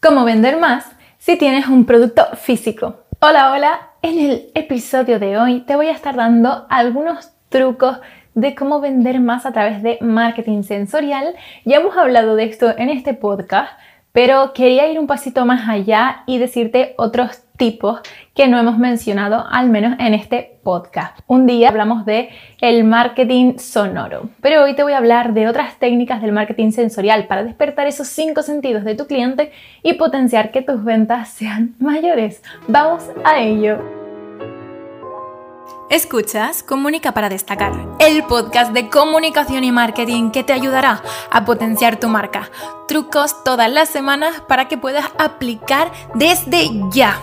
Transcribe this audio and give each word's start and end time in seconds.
cómo 0.00 0.24
vender 0.24 0.58
más 0.58 0.90
si 1.18 1.36
tienes 1.36 1.68
un 1.68 1.84
producto 1.84 2.24
físico. 2.34 3.04
Hola, 3.20 3.52
hola. 3.52 3.80
En 4.00 4.18
el 4.18 4.50
episodio 4.54 5.18
de 5.18 5.36
hoy 5.36 5.60
te 5.60 5.76
voy 5.76 5.88
a 5.88 5.92
estar 5.92 6.16
dando 6.16 6.66
algunos 6.70 7.32
trucos 7.50 7.98
de 8.34 8.54
cómo 8.54 8.80
vender 8.80 9.20
más 9.20 9.44
a 9.44 9.52
través 9.52 9.82
de 9.82 9.98
marketing 10.00 10.62
sensorial. 10.62 11.34
Ya 11.66 11.76
hemos 11.76 11.98
hablado 11.98 12.34
de 12.34 12.44
esto 12.44 12.74
en 12.78 12.88
este 12.88 13.12
podcast, 13.12 13.78
pero 14.12 14.52
quería 14.52 14.90
ir 14.90 14.98
un 14.98 15.06
pasito 15.06 15.44
más 15.46 15.68
allá 15.68 16.24
y 16.26 16.38
decirte 16.38 16.94
otros 16.98 17.42
tipos 17.56 18.00
que 18.34 18.48
no 18.48 18.58
hemos 18.58 18.78
mencionado, 18.78 19.44
al 19.50 19.68
menos 19.68 19.98
en 19.98 20.14
este 20.14 20.58
podcast. 20.62 21.18
Un 21.26 21.46
día 21.46 21.68
hablamos 21.68 22.06
de 22.06 22.30
el 22.60 22.84
marketing 22.84 23.58
sonoro, 23.58 24.30
pero 24.40 24.64
hoy 24.64 24.74
te 24.74 24.82
voy 24.82 24.94
a 24.94 24.98
hablar 24.98 25.34
de 25.34 25.46
otras 25.46 25.78
técnicas 25.78 26.22
del 26.22 26.32
marketing 26.32 26.70
sensorial 26.70 27.26
para 27.26 27.44
despertar 27.44 27.86
esos 27.86 28.08
cinco 28.08 28.42
sentidos 28.42 28.84
de 28.84 28.94
tu 28.94 29.06
cliente 29.06 29.52
y 29.82 29.94
potenciar 29.94 30.52
que 30.52 30.62
tus 30.62 30.82
ventas 30.82 31.28
sean 31.28 31.74
mayores. 31.78 32.42
Vamos 32.66 33.10
a 33.24 33.40
ello. 33.40 33.99
Escuchas 35.90 36.62
Comunica 36.62 37.10
para 37.10 37.28
destacar, 37.28 37.72
el 37.98 38.22
podcast 38.22 38.72
de 38.72 38.88
comunicación 38.88 39.64
y 39.64 39.72
marketing 39.72 40.30
que 40.30 40.44
te 40.44 40.52
ayudará 40.52 41.02
a 41.32 41.44
potenciar 41.44 41.98
tu 41.98 42.08
marca. 42.08 42.48
Trucos 42.86 43.42
todas 43.42 43.68
las 43.68 43.88
semanas 43.88 44.40
para 44.46 44.68
que 44.68 44.78
puedas 44.78 45.06
aplicar 45.18 45.90
desde 46.14 46.70
ya. 46.92 47.18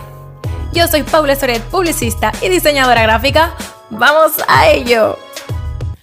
Yo 0.74 0.86
soy 0.86 1.02
Paula 1.02 1.34
Soret, 1.34 1.62
publicista 1.62 2.30
y 2.42 2.50
diseñadora 2.50 3.04
gráfica. 3.04 3.54
¡Vamos 3.88 4.32
a 4.46 4.68
ello! 4.68 5.16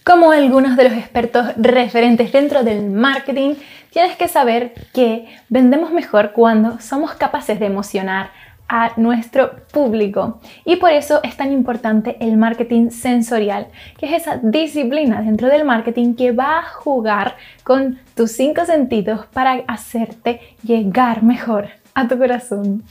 Como 0.04 0.32
algunos 0.32 0.76
de 0.76 0.86
los 0.86 0.94
expertos 0.94 1.50
referentes 1.58 2.32
dentro 2.32 2.63
del 2.63 2.90
marketing, 2.90 3.54
tienes 3.91 4.18
que 4.18 4.27
saber 4.27 4.74
que 4.91 5.27
vendemos 5.50 5.91
mejor 5.91 6.32
cuando 6.32 6.80
somos 6.80 7.13
capaces 7.13 7.60
de 7.60 7.68
emocionar 7.68 8.32
a 8.68 8.92
nuestro 8.98 9.55
público. 9.72 10.40
Y 10.64 10.77
por 10.77 10.91
eso 10.91 11.20
es 11.24 11.38
tan 11.38 11.52
importante 11.52 12.18
el 12.20 12.38
marketing 12.38 12.90
sensorial, 12.90 13.68
que 13.98 14.08
es 14.08 14.21
esa 14.21 14.38
disciplina 14.38 15.21
dentro 15.21 15.48
del 15.48 15.66
marketing 15.66 16.16
que 16.16 16.32
va 16.32 16.60
a 16.60 16.63
jugar 16.63 17.36
con 17.63 17.99
tus 18.16 18.32
cinco 18.32 18.66
sentidos 18.66 19.26
para 19.27 19.63
hacerte 19.68 20.41
llegar 20.63 21.24
mejor 21.24 21.68
a 21.93 22.08
tu 22.08 22.18
corazón. 22.18 22.84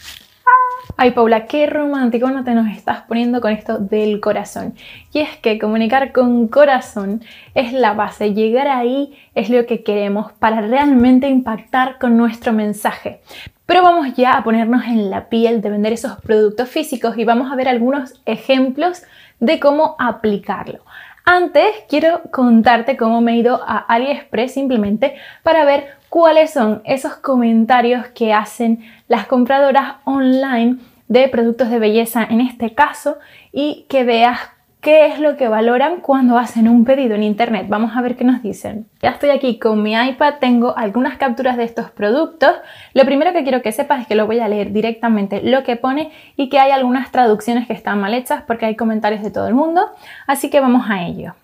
Ay, 0.96 1.10
Paula, 1.10 1.46
qué 1.46 1.66
romántico 1.66 2.30
no 2.30 2.44
te 2.44 2.54
nos 2.54 2.68
estás 2.68 3.02
poniendo 3.02 3.40
con 3.40 3.52
esto 3.52 3.78
del 3.78 4.20
corazón. 4.20 4.74
Y 5.12 5.20
es 5.20 5.36
que 5.38 5.58
comunicar 5.58 6.12
con 6.12 6.46
corazón 6.46 7.22
es 7.54 7.72
la 7.72 7.94
base. 7.94 8.32
Llegar 8.32 8.68
ahí 8.68 9.12
es 9.34 9.50
lo 9.50 9.66
que 9.66 9.82
queremos 9.82 10.32
para 10.32 10.60
realmente 10.60 11.28
impactar 11.28 11.98
con 11.98 12.16
nuestro 12.16 12.52
mensaje. 12.52 13.20
Pero 13.66 13.82
vamos 13.82 14.14
ya 14.14 14.34
a 14.34 14.44
ponernos 14.44 14.84
en 14.84 15.10
la 15.10 15.28
piel 15.28 15.62
de 15.62 15.70
vender 15.70 15.92
esos 15.94 16.20
productos 16.20 16.68
físicos 16.68 17.16
y 17.16 17.24
vamos 17.24 17.50
a 17.50 17.56
ver 17.56 17.68
algunos 17.68 18.20
ejemplos 18.26 19.02
de 19.40 19.58
cómo 19.58 19.96
aplicarlo. 19.98 20.80
Antes 21.24 21.64
quiero 21.88 22.20
contarte 22.30 22.98
cómo 22.98 23.22
me 23.22 23.32
he 23.32 23.36
ido 23.36 23.62
a 23.66 23.78
AliExpress 23.78 24.52
simplemente 24.52 25.14
para 25.42 25.64
ver 25.64 25.86
cuáles 26.10 26.52
son 26.52 26.82
esos 26.84 27.14
comentarios 27.14 28.06
que 28.08 28.34
hacen 28.34 28.84
las 29.08 29.26
compradoras 29.26 29.94
online 30.04 30.76
de 31.08 31.28
productos 31.28 31.70
de 31.70 31.78
belleza 31.78 32.22
en 32.22 32.42
este 32.42 32.74
caso 32.74 33.16
y 33.52 33.86
que 33.88 34.04
veas 34.04 34.38
qué 34.84 35.06
es 35.06 35.18
lo 35.18 35.38
que 35.38 35.48
valoran 35.48 36.02
cuando 36.02 36.36
hacen 36.36 36.68
un 36.68 36.84
pedido 36.84 37.14
en 37.14 37.22
internet. 37.22 37.66
Vamos 37.70 37.96
a 37.96 38.02
ver 38.02 38.16
qué 38.16 38.24
nos 38.24 38.42
dicen. 38.42 38.86
Ya 39.00 39.10
estoy 39.10 39.30
aquí 39.30 39.58
con 39.58 39.82
mi 39.82 39.94
iPad, 39.94 40.34
tengo 40.40 40.76
algunas 40.76 41.16
capturas 41.16 41.56
de 41.56 41.64
estos 41.64 41.90
productos. 41.90 42.52
Lo 42.92 43.06
primero 43.06 43.32
que 43.32 43.44
quiero 43.44 43.62
que 43.62 43.72
sepas 43.72 44.02
es 44.02 44.06
que 44.06 44.14
lo 44.14 44.26
voy 44.26 44.40
a 44.40 44.48
leer 44.48 44.72
directamente 44.72 45.40
lo 45.42 45.64
que 45.64 45.76
pone 45.76 46.12
y 46.36 46.50
que 46.50 46.58
hay 46.58 46.70
algunas 46.70 47.10
traducciones 47.10 47.66
que 47.66 47.72
están 47.72 47.98
mal 47.98 48.12
hechas 48.12 48.42
porque 48.46 48.66
hay 48.66 48.76
comentarios 48.76 49.22
de 49.22 49.30
todo 49.30 49.48
el 49.48 49.54
mundo. 49.54 49.88
Así 50.26 50.50
que 50.50 50.60
vamos 50.60 50.84
a 50.90 51.02
ello. 51.06 51.34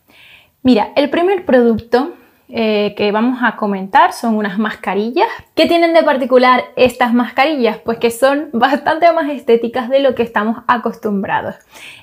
Mira, 0.63 0.91
el 0.95 1.09
primer 1.09 1.47
producto 1.47 2.13
eh, 2.53 2.95
que 2.97 3.13
vamos 3.13 3.41
a 3.43 3.57
comentar 3.57 4.13
son 4.13 4.37
unas 4.37 4.59
mascarillas. 4.59 5.29
¿Qué 5.55 5.67
tienen 5.67 5.95
de 5.95 6.03
particular 6.03 6.65
estas 6.77 7.15
mascarillas? 7.15 7.79
Pues 7.79 7.99
que 7.99 8.11
son 8.11 8.51
bastante 8.53 9.11
más 9.13 9.31
estéticas 9.31 9.89
de 9.89 10.01
lo 10.01 10.15
que 10.15 10.23
estamos 10.23 10.59
acostumbrados. 10.67 11.55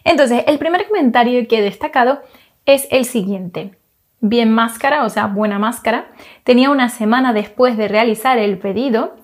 Entonces, 0.03 0.43
el 0.47 0.57
primer 0.57 0.87
comentario 0.87 1.47
que 1.47 1.59
he 1.59 1.61
destacado 1.61 2.21
es 2.65 2.87
el 2.91 3.05
siguiente. 3.05 3.77
Bien 4.19 4.51
máscara, 4.51 5.03
o 5.03 5.09
sea, 5.09 5.27
buena 5.27 5.59
máscara. 5.59 6.07
Tenía 6.43 6.69
una 6.69 6.89
semana 6.89 7.33
después 7.33 7.77
de 7.77 7.87
realizar 7.87 8.37
el 8.37 8.57
pedido. 8.57 9.15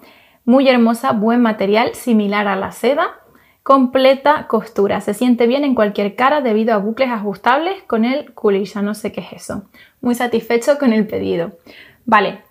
Muy 0.45 0.67
hermosa, 0.67 1.13
buen 1.13 1.41
material, 1.41 1.95
similar 1.95 2.47
a 2.47 2.55
la 2.55 2.71
seda. 2.71 3.22
Completa 3.63 4.47
costura. 4.47 5.01
Se 5.01 5.13
siente 5.13 5.47
bien 5.47 5.63
en 5.63 5.73
cualquier 5.73 6.15
cara 6.15 6.41
debido 6.41 6.73
a 6.73 6.77
bucles 6.77 7.09
ajustables 7.09 7.81
con 7.83 8.05
el 8.05 8.33
ya 8.65 8.81
No 8.81 8.93
sé 8.93 9.11
qué 9.11 9.21
es 9.21 9.33
eso 9.33 9.63
muy 10.03 10.15
satisfecho 10.15 10.77
con 10.77 10.93
el 10.93 11.07
pedido. 11.07 11.53
Vale, 12.05 12.41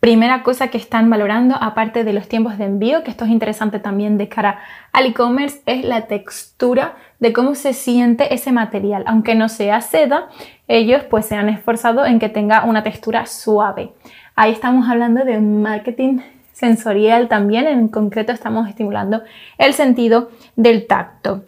primera 0.00 0.42
cosa 0.42 0.68
que 0.68 0.78
están 0.78 1.08
valorando, 1.08 1.54
aparte 1.58 2.02
de 2.02 2.12
los 2.12 2.28
tiempos 2.28 2.58
de 2.58 2.64
envío, 2.64 3.04
que 3.04 3.10
esto 3.12 3.24
es 3.24 3.30
interesante 3.30 3.78
también 3.78 4.18
de 4.18 4.28
cara 4.28 4.58
al 4.92 5.06
e-commerce, 5.06 5.62
es 5.64 5.84
la 5.84 6.08
textura 6.08 6.96
de 7.20 7.32
cómo 7.32 7.54
se 7.54 7.72
siente 7.72 8.34
ese 8.34 8.50
material. 8.50 9.04
Aunque 9.06 9.36
no 9.36 9.48
sea 9.48 9.80
seda, 9.80 10.28
ellos 10.66 11.04
pues 11.04 11.26
se 11.26 11.36
han 11.36 11.48
esforzado 11.48 12.04
en 12.04 12.18
que 12.18 12.28
tenga 12.28 12.64
una 12.64 12.82
textura 12.82 13.24
suave. 13.26 13.92
Ahí 14.34 14.50
estamos 14.50 14.88
hablando 14.88 15.24
de 15.24 15.38
marketing 15.38 16.18
sensorial 16.58 17.28
también, 17.28 17.68
en 17.68 17.86
concreto 17.86 18.32
estamos 18.32 18.68
estimulando 18.68 19.22
el 19.58 19.74
sentido 19.74 20.30
del 20.56 20.88
tacto. 20.88 21.44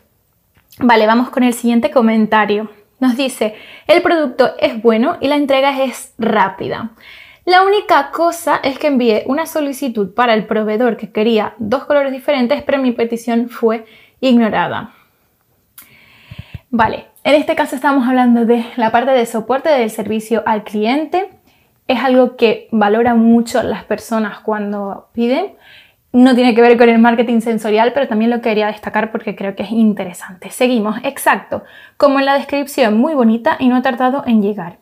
Vale, 0.78 1.04
vamos 1.06 1.30
con 1.30 1.42
el 1.42 1.52
siguiente 1.52 1.90
comentario. 1.90 2.70
Nos 3.00 3.16
dice, 3.16 3.56
el 3.88 4.02
producto 4.02 4.54
es 4.60 4.80
bueno 4.80 5.16
y 5.20 5.26
la 5.26 5.34
entrega 5.34 5.82
es 5.82 6.14
rápida. 6.16 6.90
La 7.44 7.64
única 7.64 8.12
cosa 8.12 8.60
es 8.62 8.78
que 8.78 8.86
envié 8.86 9.24
una 9.26 9.46
solicitud 9.46 10.14
para 10.14 10.32
el 10.32 10.46
proveedor 10.46 10.96
que 10.96 11.10
quería 11.10 11.54
dos 11.58 11.86
colores 11.86 12.12
diferentes, 12.12 12.62
pero 12.62 12.78
mi 12.78 12.92
petición 12.92 13.48
fue 13.48 13.86
ignorada. 14.20 14.94
Vale, 16.70 17.06
en 17.24 17.34
este 17.34 17.56
caso 17.56 17.74
estamos 17.74 18.06
hablando 18.06 18.46
de 18.46 18.64
la 18.76 18.92
parte 18.92 19.10
de 19.10 19.26
soporte 19.26 19.70
del 19.70 19.90
servicio 19.90 20.44
al 20.46 20.62
cliente. 20.62 21.39
Es 21.90 21.98
algo 22.04 22.36
que 22.36 22.68
valora 22.70 23.16
mucho 23.16 23.64
las 23.64 23.82
personas 23.82 24.38
cuando 24.38 25.08
piden 25.12 25.56
no 26.12 26.36
tiene 26.36 26.54
que 26.54 26.62
ver 26.62 26.76
con 26.76 26.88
el 26.88 27.00
marketing 27.00 27.40
sensorial, 27.40 27.92
pero 27.92 28.06
también 28.06 28.30
lo 28.30 28.40
quería 28.40 28.68
destacar 28.68 29.10
porque 29.10 29.34
creo 29.34 29.56
que 29.56 29.64
es 29.64 29.72
interesante. 29.72 30.50
Seguimos, 30.50 30.98
exacto, 31.02 31.64
como 31.96 32.20
en 32.20 32.26
la 32.26 32.34
descripción, 32.34 32.96
muy 32.96 33.14
bonita 33.14 33.56
y 33.58 33.68
no 33.68 33.74
ha 33.74 33.82
tardado 33.82 34.22
en 34.24 34.40
llegar. 34.40 34.78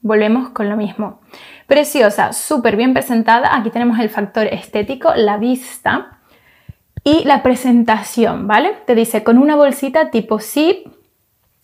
Volvemos 0.00 0.48
con 0.50 0.70
lo 0.70 0.76
mismo. 0.78 1.20
Preciosa, 1.66 2.32
súper 2.32 2.76
bien 2.76 2.94
presentada. 2.94 3.54
Aquí 3.54 3.68
tenemos 3.68 3.98
el 3.98 4.08
factor 4.08 4.46
estético, 4.46 5.12
la 5.16 5.36
vista 5.36 6.18
y 7.04 7.24
la 7.24 7.42
presentación, 7.42 8.46
¿vale? 8.46 8.74
Te 8.86 8.94
dice 8.94 9.22
con 9.22 9.36
una 9.36 9.54
bolsita 9.54 10.10
tipo 10.10 10.38
zip. 10.38 10.86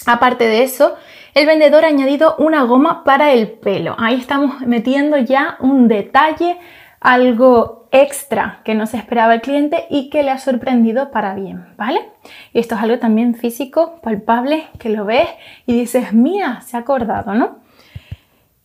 Aparte 0.06 0.44
de 0.44 0.62
eso, 0.62 0.96
el 1.34 1.46
vendedor 1.46 1.84
ha 1.84 1.88
añadido 1.88 2.36
una 2.38 2.62
goma 2.62 3.04
para 3.04 3.32
el 3.32 3.50
pelo. 3.50 3.96
Ahí 3.98 4.14
estamos 4.14 4.60
metiendo 4.60 5.16
ya 5.18 5.56
un 5.60 5.88
detalle, 5.88 6.58
algo 7.00 7.88
extra 7.90 8.60
que 8.64 8.74
no 8.74 8.86
se 8.86 8.96
esperaba 8.96 9.34
el 9.34 9.40
cliente 9.40 9.86
y 9.88 10.10
que 10.10 10.22
le 10.22 10.30
ha 10.30 10.38
sorprendido 10.38 11.10
para 11.10 11.34
bien, 11.34 11.66
¿vale? 11.76 12.10
Y 12.52 12.58
esto 12.58 12.74
es 12.74 12.82
algo 12.82 12.98
también 12.98 13.34
físico, 13.34 14.00
palpable, 14.02 14.66
que 14.78 14.88
lo 14.88 15.04
ves 15.04 15.28
y 15.66 15.78
dices, 15.78 16.12
mía, 16.12 16.60
se 16.66 16.76
ha 16.76 16.80
acordado, 16.80 17.34
¿no? 17.34 17.58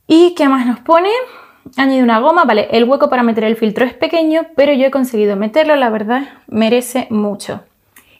¿Y 0.07 0.33
qué 0.35 0.49
más 0.49 0.66
nos 0.66 0.79
pone? 0.79 1.09
Añade 1.78 2.01
una 2.01 2.19
goma, 2.19 2.45
vale, 2.45 2.67
el 2.72 2.85
hueco 2.85 3.09
para 3.09 3.22
meter 3.22 3.44
el 3.44 3.55
filtro 3.55 3.85
es 3.85 3.94
pequeño, 3.94 4.47
pero 4.55 4.73
yo 4.73 4.88
he 4.88 4.91
conseguido 4.91 5.35
meterlo, 5.35 5.75
la 5.75 5.89
verdad, 5.89 6.23
merece 6.47 7.05
mucho. 7.11 7.61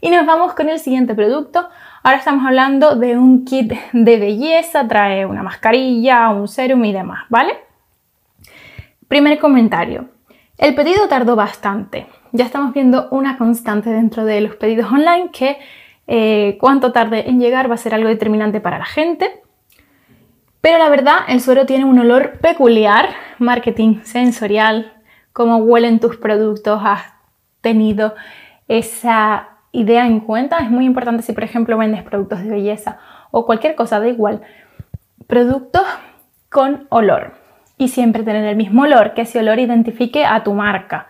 Y 0.02 0.12
nos 0.12 0.26
vamos 0.26 0.54
con 0.54 0.70
el 0.70 0.80
siguiente 0.80 1.16
producto. 1.16 1.68
Ahora 2.02 2.18
estamos 2.18 2.46
hablando 2.46 2.96
de 2.96 3.18
un 3.18 3.44
kit 3.44 3.74
de 3.92 4.18
belleza, 4.18 4.88
trae 4.88 5.26
una 5.26 5.44
mascarilla, 5.44 6.30
un 6.30 6.48
serum 6.48 6.86
y 6.86 6.94
demás, 6.94 7.26
¿vale? 7.30 7.54
Primer 9.10 9.38
comentario. 9.38 10.10
El 10.58 10.76
pedido 10.76 11.08
tardó 11.10 11.36
bastante. 11.36 12.08
Ya 12.32 12.46
estamos 12.46 12.74
viendo 12.74 13.10
una 13.12 13.38
constante 13.38 13.90
dentro 13.90 14.24
de 14.24 14.40
los 14.40 14.56
pedidos 14.56 14.92
online 14.92 15.30
que 15.34 15.58
eh, 16.08 16.58
cuánto 16.60 16.92
tarde 16.92 17.30
en 17.30 17.40
llegar 17.40 17.70
va 17.70 17.76
a 17.76 17.78
ser 17.78 17.94
algo 17.94 18.08
determinante 18.08 18.62
para 18.62 18.80
la 18.80 18.86
gente. 18.86 19.42
Pero 20.62 20.78
la 20.78 20.90
verdad, 20.90 21.18
el 21.28 21.42
suero 21.42 21.66
tiene 21.66 21.86
un 21.86 22.00
olor 22.00 22.40
peculiar, 22.40 23.10
marketing 23.40 24.02
sensorial, 24.04 24.94
cómo 25.34 25.58
huelen 25.58 26.00
tus 26.00 26.18
productos, 26.18 26.82
has 26.84 27.14
tenido 27.62 28.16
esa 28.68 29.49
idea 29.72 30.06
en 30.06 30.20
cuenta. 30.20 30.58
Es 30.60 30.72
muy 30.72 30.86
importante 30.86 31.24
si, 31.24 31.34
por 31.34 31.44
ejemplo, 31.44 31.78
vendes 31.78 32.04
productos 32.04 32.44
de 32.44 32.50
belleza 32.50 32.98
o 33.32 33.46
cualquier 33.46 33.76
cosa, 33.76 34.00
da 34.00 34.08
igual. 34.08 34.42
Productos 35.28 35.84
con 36.50 36.88
olor 36.90 37.34
y 37.78 37.90
siempre 37.90 38.24
tener 38.24 38.46
el 38.46 38.56
mismo 38.56 38.84
olor, 38.84 39.14
que 39.14 39.22
ese 39.22 39.40
olor 39.40 39.60
identifique 39.60 40.26
a 40.26 40.44
tu 40.44 40.54
marca. 40.54 41.08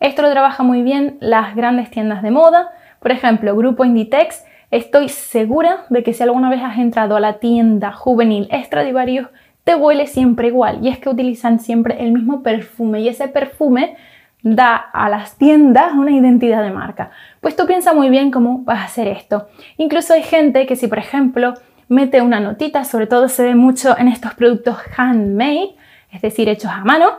Esto 0.00 0.22
lo 0.22 0.30
trabaja 0.30 0.62
muy 0.62 0.82
bien 0.82 1.16
las 1.20 1.54
grandes 1.54 1.90
tiendas 1.90 2.22
de 2.22 2.30
moda, 2.30 2.70
por 3.00 3.12
ejemplo, 3.12 3.56
Grupo 3.56 3.84
Inditex. 3.84 4.44
Estoy 4.70 5.08
segura 5.08 5.84
de 5.88 6.02
que 6.02 6.12
si 6.12 6.22
alguna 6.22 6.50
vez 6.50 6.62
has 6.62 6.78
entrado 6.78 7.16
a 7.16 7.20
la 7.20 7.38
tienda 7.38 7.92
juvenil 7.92 8.48
Stradivarius, 8.52 9.28
te 9.64 9.74
huele 9.74 10.06
siempre 10.06 10.48
igual 10.48 10.78
y 10.82 10.88
es 10.88 10.98
que 10.98 11.08
utilizan 11.08 11.58
siempre 11.58 12.02
el 12.02 12.12
mismo 12.12 12.42
perfume 12.42 13.00
y 13.00 13.08
ese 13.08 13.28
perfume 13.28 13.96
da 14.42 14.76
a 14.76 15.08
las 15.08 15.36
tiendas 15.36 15.92
una 15.92 16.12
identidad 16.12 16.62
de 16.62 16.70
marca. 16.70 17.10
Pues 17.40 17.56
tú 17.56 17.66
piensa 17.66 17.92
muy 17.92 18.10
bien 18.10 18.30
cómo 18.30 18.62
vas 18.64 18.78
a 18.78 18.84
hacer 18.84 19.08
esto. 19.08 19.48
Incluso 19.76 20.14
hay 20.14 20.22
gente 20.22 20.66
que 20.66 20.76
si 20.76 20.86
por 20.86 20.98
ejemplo 20.98 21.54
mete 21.88 22.22
una 22.22 22.40
notita, 22.40 22.84
sobre 22.84 23.06
todo 23.06 23.28
se 23.28 23.42
ve 23.42 23.54
mucho 23.54 23.96
en 23.98 24.08
estos 24.08 24.34
productos 24.34 24.78
handmade, 24.96 25.74
es 26.12 26.22
decir, 26.22 26.48
hechos 26.48 26.70
a 26.70 26.84
mano, 26.84 27.10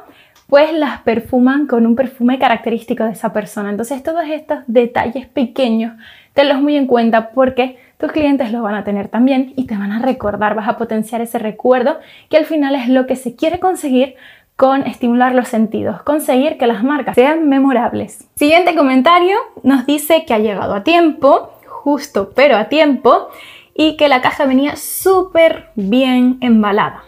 pues 0.48 0.74
las 0.74 1.02
perfuman 1.02 1.68
con 1.68 1.86
un 1.86 1.96
perfume 1.96 2.40
característico 2.40 3.04
de 3.04 3.12
esa 3.12 3.32
persona. 3.32 3.70
Entonces 3.70 4.04
todos 4.04 4.24
estos 4.30 4.60
detalles 4.68 5.28
pequeños 5.28 5.94
tenlos 6.34 6.62
muy 6.62 6.76
en 6.76 6.88
cuenta 6.88 7.32
porque 7.32 7.78
tus 7.98 8.12
clientes 8.12 8.52
lo 8.52 8.64
van 8.64 8.76
a 8.76 8.84
tener 8.84 9.10
también 9.10 9.54
y 9.56 9.66
te 9.66 9.78
van 9.78 9.92
a 9.92 10.00
recordar, 10.00 10.56
vas 10.56 10.68
a 10.68 10.78
potenciar 10.78 11.22
ese 11.22 11.38
recuerdo 11.38 12.00
que 12.30 12.38
al 12.38 12.46
final 12.46 12.76
es 12.76 12.90
lo 12.90 13.06
que 13.06 13.16
se 13.16 13.36
quiere 13.36 13.60
conseguir 13.60 14.16
con 14.62 14.86
estimular 14.86 15.34
los 15.34 15.48
sentidos, 15.48 16.04
conseguir 16.04 16.60
que 16.60 16.68
las 16.68 16.84
marcas 16.84 17.16
sean 17.16 17.50
memorables. 17.50 18.30
Siguiente 18.36 18.76
comentario 18.76 19.36
nos 19.64 19.88
dice 19.88 20.24
que 20.24 20.36
ha 20.36 20.38
llegado 20.38 20.76
a 20.76 20.84
tiempo, 20.84 21.54
justo 21.66 22.30
pero 22.36 22.56
a 22.58 22.66
tiempo, 22.66 23.30
y 23.74 23.98
que 23.98 24.08
la 24.08 24.22
caja 24.22 24.46
venía 24.46 24.76
súper 24.76 25.72
bien 25.74 26.38
embalada. 26.42 27.02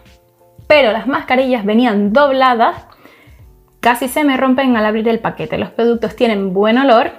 Pero 0.66 0.90
las 0.90 1.06
mascarillas 1.06 1.64
venían 1.64 2.12
dobladas, 2.12 2.88
casi 3.78 4.08
se 4.08 4.24
me 4.24 4.36
rompen 4.36 4.76
al 4.76 4.84
abrir 4.84 5.06
el 5.08 5.20
paquete. 5.20 5.56
Los 5.56 5.70
productos 5.70 6.16
tienen 6.16 6.54
buen 6.54 6.76
olor, 6.76 7.12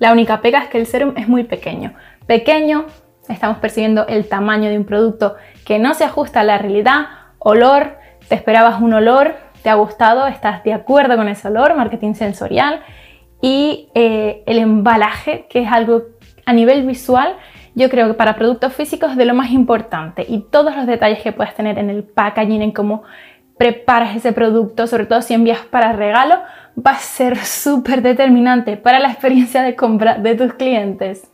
la 0.00 0.10
única 0.10 0.40
pega 0.40 0.64
es 0.64 0.68
que 0.68 0.78
el 0.78 0.86
serum 0.86 1.14
es 1.16 1.28
muy 1.28 1.44
pequeño. 1.44 1.94
Pequeño, 2.26 2.86
estamos 3.28 3.58
percibiendo 3.58 4.04
el 4.08 4.28
tamaño 4.28 4.68
de 4.68 4.78
un 4.78 4.84
producto 4.84 5.36
que 5.64 5.78
no 5.78 5.94
se 5.94 6.02
ajusta 6.02 6.40
a 6.40 6.44
la 6.44 6.58
realidad. 6.58 7.06
Olor, 7.38 7.98
te 8.28 8.34
esperabas 8.34 8.80
un 8.82 8.94
olor, 8.94 9.49
te 9.62 9.70
ha 9.70 9.74
gustado, 9.74 10.26
estás 10.26 10.62
de 10.64 10.72
acuerdo 10.72 11.16
con 11.16 11.28
ese 11.28 11.48
olor, 11.48 11.74
marketing 11.76 12.14
sensorial. 12.14 12.80
Y 13.42 13.88
eh, 13.94 14.42
el 14.46 14.58
embalaje, 14.58 15.46
que 15.48 15.62
es 15.62 15.72
algo 15.72 16.02
a 16.46 16.52
nivel 16.52 16.86
visual, 16.86 17.36
yo 17.74 17.88
creo 17.88 18.08
que 18.08 18.14
para 18.14 18.36
productos 18.36 18.72
físicos 18.72 19.12
es 19.12 19.16
de 19.16 19.24
lo 19.24 19.34
más 19.34 19.50
importante. 19.50 20.26
Y 20.28 20.40
todos 20.50 20.76
los 20.76 20.86
detalles 20.86 21.22
que 21.22 21.32
puedes 21.32 21.54
tener 21.54 21.78
en 21.78 21.90
el 21.90 22.04
packaging, 22.04 22.62
en 22.62 22.72
cómo 22.72 23.02
preparas 23.56 24.16
ese 24.16 24.32
producto, 24.32 24.86
sobre 24.86 25.06
todo 25.06 25.22
si 25.22 25.34
envías 25.34 25.60
para 25.60 25.92
regalo, 25.92 26.40
va 26.74 26.92
a 26.92 26.98
ser 26.98 27.36
súper 27.44 28.02
determinante 28.02 28.76
para 28.76 28.98
la 28.98 29.10
experiencia 29.10 29.62
de 29.62 29.76
compra 29.76 30.14
de 30.14 30.34
tus 30.34 30.54
clientes. 30.54 31.30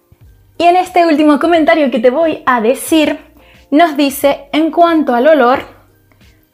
Y 0.58 0.64
en 0.64 0.76
este 0.76 1.06
último 1.06 1.38
comentario 1.38 1.90
que 1.90 1.98
te 1.98 2.10
voy 2.10 2.42
a 2.46 2.60
decir, 2.60 3.18
nos 3.70 3.96
dice, 3.96 4.48
en 4.52 4.70
cuanto 4.70 5.14
al 5.14 5.26
olor, 5.28 5.75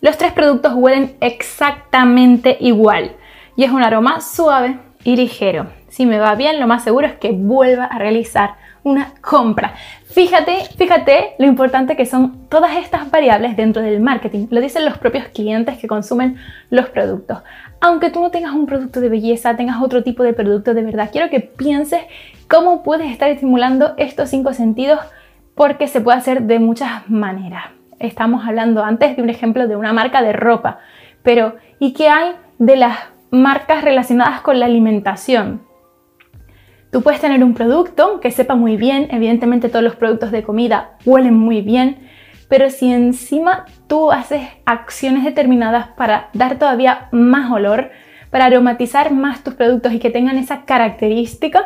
los 0.02 0.18
tres 0.18 0.32
productos 0.32 0.74
huelen 0.74 1.16
exactamente 1.20 2.56
igual 2.58 3.12
y 3.54 3.62
es 3.62 3.70
un 3.70 3.84
aroma 3.84 4.20
suave 4.20 4.76
y 5.04 5.14
ligero. 5.14 5.68
Si 5.88 6.06
me 6.06 6.18
va 6.18 6.34
bien, 6.34 6.58
lo 6.58 6.66
más 6.66 6.82
seguro 6.82 7.06
es 7.06 7.14
que 7.14 7.30
vuelva 7.30 7.84
a 7.84 7.98
realizar 7.98 8.54
una 8.82 9.14
compra. 9.20 9.74
Fíjate, 10.06 10.64
fíjate 10.76 11.34
lo 11.38 11.46
importante 11.46 11.94
que 11.94 12.04
son 12.04 12.48
todas 12.48 12.76
estas 12.78 13.12
variables 13.12 13.56
dentro 13.56 13.80
del 13.80 14.00
marketing. 14.00 14.48
Lo 14.50 14.60
dicen 14.60 14.84
los 14.84 14.98
propios 14.98 15.26
clientes 15.28 15.78
que 15.78 15.86
consumen 15.86 16.36
los 16.68 16.88
productos. 16.88 17.38
Aunque 17.80 18.10
tú 18.10 18.20
no 18.20 18.32
tengas 18.32 18.54
un 18.54 18.66
producto 18.66 19.00
de 19.00 19.08
belleza, 19.08 19.56
tengas 19.56 19.80
otro 19.80 20.02
tipo 20.02 20.24
de 20.24 20.32
producto 20.32 20.74
de 20.74 20.82
verdad, 20.82 21.10
quiero 21.12 21.30
que 21.30 21.38
pienses 21.38 22.02
cómo 22.48 22.82
puedes 22.82 23.08
estar 23.08 23.30
estimulando 23.30 23.94
estos 23.98 24.30
cinco 24.30 24.52
sentidos 24.52 24.98
porque 25.54 25.86
se 25.86 26.00
puede 26.00 26.18
hacer 26.18 26.42
de 26.42 26.58
muchas 26.58 27.08
maneras. 27.08 27.66
Estamos 28.02 28.44
hablando 28.44 28.82
antes 28.82 29.14
de 29.16 29.22
un 29.22 29.30
ejemplo 29.30 29.68
de 29.68 29.76
una 29.76 29.92
marca 29.92 30.22
de 30.22 30.32
ropa, 30.32 30.80
pero 31.22 31.54
¿y 31.78 31.92
qué 31.92 32.08
hay 32.08 32.32
de 32.58 32.74
las 32.74 32.98
marcas 33.30 33.84
relacionadas 33.84 34.40
con 34.40 34.58
la 34.58 34.66
alimentación? 34.66 35.62
Tú 36.90 37.02
puedes 37.02 37.20
tener 37.20 37.44
un 37.44 37.54
producto 37.54 38.18
que 38.18 38.32
sepa 38.32 38.56
muy 38.56 38.76
bien, 38.76 39.06
evidentemente 39.12 39.68
todos 39.68 39.84
los 39.84 39.94
productos 39.94 40.32
de 40.32 40.42
comida 40.42 40.96
huelen 41.04 41.34
muy 41.34 41.62
bien, 41.62 42.08
pero 42.48 42.70
si 42.70 42.92
encima 42.92 43.66
tú 43.86 44.10
haces 44.10 44.48
acciones 44.66 45.22
determinadas 45.22 45.86
para 45.90 46.28
dar 46.32 46.58
todavía 46.58 47.06
más 47.12 47.52
olor, 47.52 47.92
para 48.30 48.46
aromatizar 48.46 49.12
más 49.12 49.44
tus 49.44 49.54
productos 49.54 49.92
y 49.92 50.00
que 50.00 50.10
tengan 50.10 50.38
esa 50.38 50.64
característica, 50.64 51.62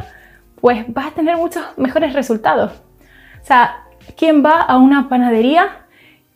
pues 0.61 0.85
vas 0.89 1.07
a 1.07 1.13
tener 1.13 1.39
muchos 1.39 1.65
mejores 1.79 2.13
resultados. 2.13 2.73
O 3.41 3.47
sea, 3.47 3.85
¿quién 4.19 4.45
va 4.45 4.61
a 4.61 4.77
una 4.77 5.09
panadería 5.09 5.86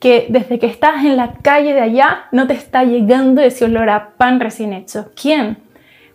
que 0.01 0.27
desde 0.31 0.59
que 0.59 0.67
estás 0.67 1.05
en 1.05 1.17
la 1.17 1.35
calle 1.35 1.75
de 1.75 1.81
allá 1.81 2.25
no 2.33 2.47
te 2.47 2.55
está 2.55 2.85
llegando 2.85 3.43
ese 3.43 3.67
olor 3.67 3.91
a 3.91 4.15
pan 4.17 4.41
recién 4.41 4.73
hecho? 4.73 5.13
¿Quién? 5.15 5.59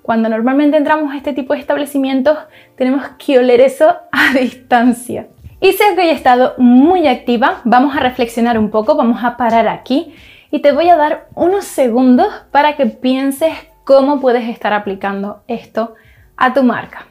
Cuando 0.01 0.27
normalmente 0.27 0.75
entramos 0.75 1.13
a 1.13 1.17
este 1.17 1.33
tipo 1.33 1.53
de 1.53 1.59
establecimientos, 1.59 2.37
tenemos 2.75 3.07
que 3.17 3.39
oler 3.39 3.61
eso 3.61 3.95
a 4.11 4.33
distancia. 4.39 5.27
Y 5.61 5.71
sé 5.71 5.83
que 5.95 6.09
he 6.09 6.11
estado 6.11 6.55
muy 6.57 7.07
activa, 7.07 7.61
vamos 7.63 7.95
a 7.95 7.99
reflexionar 7.99 8.59
un 8.59 8.69
poco, 8.69 8.95
vamos 8.95 9.23
a 9.23 9.37
parar 9.37 9.67
aquí 9.67 10.13
y 10.51 10.59
te 10.59 10.71
voy 10.71 10.89
a 10.89 10.95
dar 10.95 11.27
unos 11.33 11.65
segundos 11.65 12.27
para 12.51 12.75
que 12.75 12.85
pienses 12.85 13.53
cómo 13.83 14.19
puedes 14.19 14.47
estar 14.49 14.73
aplicando 14.73 15.43
esto 15.47 15.95
a 16.37 16.53
tu 16.53 16.63
marca. 16.63 17.07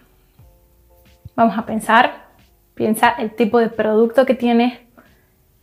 Vamos 1.35 1.59
a 1.59 1.67
pensar, 1.67 2.27
piensa 2.75 3.11
el 3.11 3.35
tipo 3.35 3.59
de 3.59 3.71
producto 3.71 4.25
que 4.25 4.35
tienes, 4.35 4.79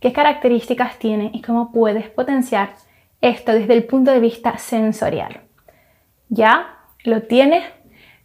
qué 0.02 0.12
características 0.12 0.98
tiene 0.98 1.30
y 1.32 1.40
cómo 1.40 1.70
puedes 1.70 2.10
potenciar 2.10 2.70
esto 3.20 3.52
desde 3.52 3.72
el 3.72 3.84
punto 3.84 4.10
de 4.10 4.18
vista 4.18 4.58
sensorial. 4.58 5.42
¿Ya? 6.28 6.76
¿Lo 7.04 7.22
tienes? 7.22 7.64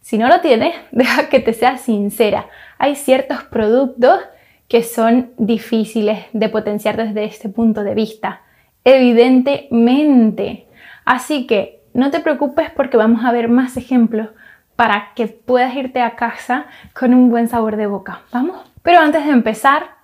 Si 0.00 0.18
no 0.18 0.28
lo 0.28 0.40
tienes, 0.40 0.74
deja 0.90 1.28
que 1.28 1.38
te 1.38 1.54
sea 1.54 1.78
sincera. 1.78 2.48
Hay 2.78 2.96
ciertos 2.96 3.44
productos 3.44 4.18
que 4.66 4.82
son 4.82 5.30
difíciles 5.38 6.26
de 6.32 6.48
potenciar 6.48 6.96
desde 6.96 7.24
este 7.24 7.48
punto 7.48 7.84
de 7.84 7.94
vista. 7.94 8.42
Evidentemente. 8.84 10.66
Así 11.04 11.46
que 11.46 11.84
no 11.94 12.10
te 12.10 12.20
preocupes 12.20 12.70
porque 12.70 12.96
vamos 12.96 13.24
a 13.24 13.32
ver 13.32 13.48
más 13.48 13.76
ejemplos 13.76 14.28
para 14.74 15.12
que 15.14 15.28
puedas 15.28 15.74
irte 15.76 16.00
a 16.00 16.16
casa 16.16 16.66
con 16.92 17.14
un 17.14 17.30
buen 17.30 17.48
sabor 17.48 17.76
de 17.76 17.86
boca. 17.86 18.22
¿Vamos? 18.32 18.58
Pero 18.82 18.98
antes 18.98 19.24
de 19.24 19.32
empezar, 19.32 19.97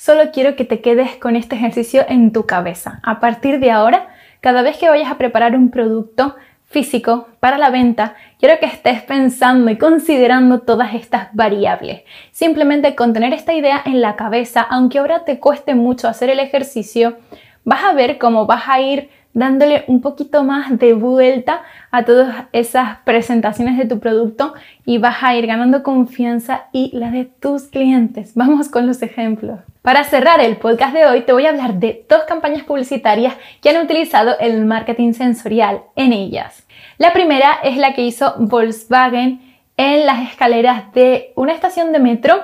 solo 0.00 0.30
quiero 0.32 0.56
que 0.56 0.64
te 0.64 0.80
quedes 0.80 1.16
con 1.16 1.36
este 1.36 1.56
ejercicio 1.56 2.06
en 2.08 2.32
tu 2.32 2.46
cabeza. 2.46 3.00
A 3.02 3.20
partir 3.20 3.60
de 3.60 3.70
ahora, 3.70 4.08
cada 4.40 4.62
vez 4.62 4.78
que 4.78 4.88
vayas 4.88 5.10
a 5.10 5.18
preparar 5.18 5.54
un 5.54 5.70
producto, 5.70 6.36
físico 6.70 7.26
para 7.40 7.58
la 7.58 7.68
venta, 7.68 8.14
quiero 8.38 8.58
que 8.60 8.66
estés 8.66 9.02
pensando 9.02 9.70
y 9.72 9.76
considerando 9.76 10.60
todas 10.60 10.94
estas 10.94 11.28
variables. 11.34 12.02
Simplemente 12.30 12.94
con 12.94 13.12
tener 13.12 13.32
esta 13.32 13.52
idea 13.52 13.82
en 13.84 14.00
la 14.00 14.14
cabeza, 14.14 14.62
aunque 14.62 15.00
ahora 15.00 15.24
te 15.24 15.40
cueste 15.40 15.74
mucho 15.74 16.06
hacer 16.06 16.30
el 16.30 16.38
ejercicio, 16.38 17.18
vas 17.64 17.82
a 17.82 17.92
ver 17.92 18.18
cómo 18.18 18.46
vas 18.46 18.68
a 18.68 18.80
ir 18.80 19.10
dándole 19.32 19.84
un 19.86 20.00
poquito 20.00 20.42
más 20.44 20.78
de 20.78 20.92
vuelta 20.92 21.62
a 21.90 22.04
todas 22.04 22.46
esas 22.52 22.98
presentaciones 23.04 23.78
de 23.78 23.86
tu 23.86 24.00
producto 24.00 24.54
y 24.84 24.98
vas 24.98 25.22
a 25.22 25.34
ir 25.36 25.46
ganando 25.46 25.82
confianza 25.82 26.64
y 26.72 26.90
la 26.96 27.10
de 27.10 27.24
tus 27.24 27.64
clientes. 27.64 28.32
Vamos 28.34 28.68
con 28.68 28.86
los 28.86 29.02
ejemplos. 29.02 29.60
Para 29.82 30.04
cerrar 30.04 30.40
el 30.40 30.56
podcast 30.56 30.92
de 30.94 31.06
hoy 31.06 31.22
te 31.22 31.32
voy 31.32 31.46
a 31.46 31.50
hablar 31.50 31.74
de 31.74 32.04
dos 32.08 32.24
campañas 32.24 32.64
publicitarias 32.64 33.34
que 33.62 33.70
han 33.70 33.82
utilizado 33.82 34.38
el 34.38 34.66
marketing 34.66 35.12
sensorial 35.12 35.82
en 35.96 36.12
ellas. 36.12 36.66
La 36.98 37.12
primera 37.12 37.58
es 37.62 37.76
la 37.76 37.94
que 37.94 38.02
hizo 38.02 38.34
Volkswagen 38.38 39.40
en 39.76 40.04
las 40.04 40.28
escaleras 40.28 40.92
de 40.92 41.32
una 41.36 41.52
estación 41.52 41.92
de 41.92 41.98
metro 41.98 42.42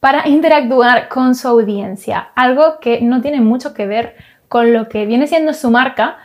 para 0.00 0.26
interactuar 0.26 1.08
con 1.08 1.34
su 1.34 1.46
audiencia, 1.46 2.30
algo 2.34 2.80
que 2.80 3.02
no 3.02 3.20
tiene 3.20 3.42
mucho 3.42 3.74
que 3.74 3.86
ver 3.86 4.16
con 4.50 4.72
lo 4.72 4.88
que 4.88 5.06
viene 5.06 5.28
siendo 5.28 5.54
su 5.54 5.70
marca, 5.70 6.18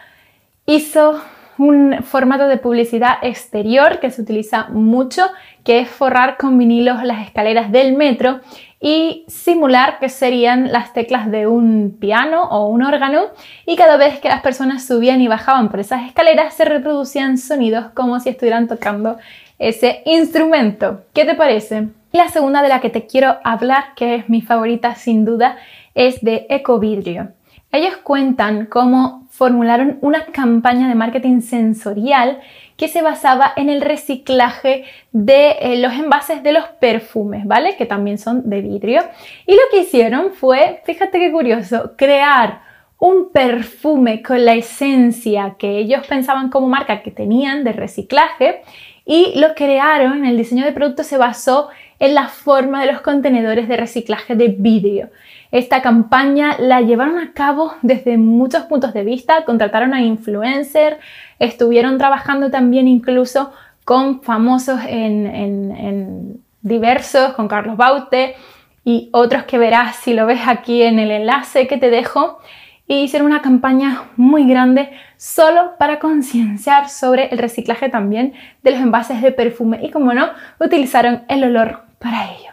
hizo 0.65 1.21
un 1.59 2.01
formato 2.01 2.47
de 2.47 2.57
publicidad 2.57 3.19
exterior 3.21 3.99
que 3.99 4.09
se 4.09 4.23
utiliza 4.23 4.67
mucho, 4.69 5.27
que 5.63 5.77
es 5.77 5.87
forrar 5.87 6.35
con 6.35 6.57
vinilos 6.57 7.03
las 7.03 7.23
escaleras 7.23 7.71
del 7.71 7.95
metro 7.95 8.39
y 8.81 9.25
simular 9.27 9.99
que 9.99 10.09
serían 10.09 10.71
las 10.71 10.91
teclas 10.91 11.29
de 11.29 11.45
un 11.45 11.97
piano 11.99 12.45
o 12.45 12.67
un 12.67 12.81
órgano 12.81 13.27
y 13.67 13.75
cada 13.75 13.95
vez 13.95 14.19
que 14.19 14.27
las 14.27 14.41
personas 14.41 14.87
subían 14.87 15.21
y 15.21 15.27
bajaban 15.27 15.69
por 15.69 15.79
esas 15.79 16.07
escaleras 16.07 16.55
se 16.55 16.65
reproducían 16.65 17.37
sonidos 17.37 17.91
como 17.93 18.19
si 18.19 18.29
estuvieran 18.29 18.67
tocando 18.67 19.17
ese 19.59 20.01
instrumento. 20.07 21.03
¿Qué 21.13 21.25
te 21.25 21.35
parece? 21.35 21.89
Y 22.11 22.17
la 22.17 22.29
segunda 22.29 22.63
de 22.63 22.69
la 22.69 22.81
que 22.81 22.89
te 22.89 23.05
quiero 23.05 23.37
hablar, 23.43 23.93
que 23.95 24.15
es 24.15 24.29
mi 24.29 24.41
favorita 24.41 24.95
sin 24.95 25.25
duda, 25.25 25.57
es 25.93 26.21
de 26.21 26.47
Ecovidrio. 26.49 27.29
Ellos 27.75 27.97
cuentan 27.97 28.67
cómo 28.67 29.27
formularon 29.31 29.97
una 29.99 30.27
campaña 30.27 30.87
de 30.87 30.95
marketing 30.95 31.41
sensorial 31.41 32.39
que 32.77 32.87
se 32.87 33.01
basaba 33.01 33.51
en 33.57 33.69
el 33.69 33.81
reciclaje 33.81 34.85
de 35.11 35.57
eh, 35.59 35.81
los 35.81 35.91
envases 35.91 36.41
de 36.41 36.53
los 36.53 36.63
perfumes, 36.79 37.45
¿vale? 37.45 37.75
Que 37.75 37.85
también 37.85 38.17
son 38.17 38.49
de 38.49 38.61
vidrio. 38.61 39.01
Y 39.45 39.55
lo 39.55 39.61
que 39.71 39.81
hicieron 39.81 40.31
fue, 40.31 40.83
fíjate 40.85 41.19
qué 41.19 41.33
curioso, 41.33 41.97
crear 41.97 42.61
un 42.97 43.33
perfume 43.33 44.21
con 44.23 44.45
la 44.45 44.53
esencia 44.53 45.55
que 45.59 45.77
ellos 45.77 46.07
pensaban 46.07 46.49
como 46.49 46.69
marca 46.69 47.03
que 47.03 47.11
tenían 47.11 47.65
de 47.65 47.73
reciclaje 47.73 48.61
y 49.05 49.37
lo 49.37 49.53
crearon, 49.53 50.23
el 50.23 50.37
diseño 50.37 50.63
de 50.63 50.71
producto 50.71 51.03
se 51.03 51.17
basó 51.17 51.67
en 51.99 52.15
la 52.15 52.29
forma 52.29 52.79
de 52.79 52.91
los 52.91 53.01
contenedores 53.01 53.67
de 53.67 53.75
reciclaje 53.75 54.35
de 54.35 54.47
vidrio. 54.47 55.09
Esta 55.55 55.81
campaña 55.81 56.57
la 56.59 56.81
llevaron 56.81 57.17
a 57.17 57.31
cabo 57.31 57.75
desde 57.81 58.17
muchos 58.17 58.63
puntos 58.63 58.93
de 58.93 59.05
vista, 59.05 59.45
contrataron 59.45 59.93
a 59.93 60.01
influencers, 60.01 60.97
estuvieron 61.39 61.97
trabajando 61.97 62.51
también 62.51 62.89
incluso 62.89 63.53
con 63.85 64.21
famosos 64.21 64.81
en, 64.85 65.25
en 65.25 66.41
diversos, 66.61 67.35
con 67.35 67.47
Carlos 67.47 67.77
Baute 67.77 68.35
y 68.83 69.07
otros 69.13 69.43
que 69.43 69.57
verás 69.57 69.95
si 69.95 70.13
lo 70.13 70.25
ves 70.25 70.41
aquí 70.45 70.81
en 70.81 70.99
el 70.99 71.09
enlace 71.09 71.67
que 71.67 71.77
te 71.77 71.89
dejo 71.89 72.39
y 72.85 72.95
hicieron 72.95 73.27
una 73.27 73.41
campaña 73.41 74.09
muy 74.17 74.45
grande 74.45 74.89
solo 75.15 75.77
para 75.79 75.99
concienciar 75.99 76.89
sobre 76.89 77.29
el 77.29 77.37
reciclaje 77.37 77.87
también 77.87 78.33
de 78.61 78.71
los 78.71 78.81
envases 78.81 79.21
de 79.21 79.31
perfume 79.31 79.79
y 79.81 79.89
como 79.89 80.13
no, 80.13 80.31
utilizaron 80.59 81.23
el 81.29 81.45
olor 81.45 81.83
para 81.97 82.25
ello. 82.25 82.44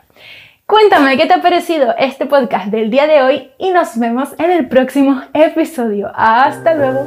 Cuéntame 0.72 1.18
qué 1.18 1.26
te 1.26 1.34
ha 1.34 1.42
parecido 1.42 1.94
este 1.98 2.24
podcast 2.24 2.68
del 2.68 2.90
día 2.90 3.06
de 3.06 3.20
hoy 3.20 3.50
y 3.58 3.72
nos 3.72 3.98
vemos 3.98 4.30
en 4.38 4.50
el 4.50 4.68
próximo 4.68 5.20
episodio. 5.34 6.10
Hasta 6.14 6.72
luego. 6.72 7.06